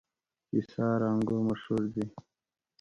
[0.49, 2.05] قیصار انګور مشهور دي؟